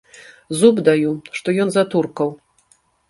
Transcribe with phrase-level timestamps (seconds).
[0.61, 2.29] Зуб даю, што ён за туркаў!